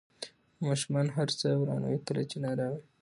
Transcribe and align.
ماشومان 0.65 1.07
هر 1.15 1.29
څه 1.39 1.47
ورانوي 1.61 1.99
کله 2.07 2.21
چې 2.29 2.37
نارامه 2.43 2.77
وي. 2.79 2.83